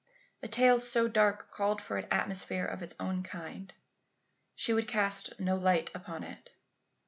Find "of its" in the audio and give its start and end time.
2.65-2.95